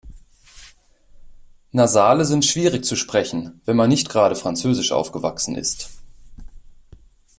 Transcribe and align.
Nasale 1.71 2.25
sind 2.25 2.43
schwierig 2.43 2.83
zu 2.85 2.95
sprechen, 2.95 3.61
wenn 3.65 3.75
man 3.77 3.87
nicht 3.89 4.09
gerade 4.09 4.35
französisch 4.35 4.91
aufgewachsen 4.91 5.53
ist. 5.55 5.91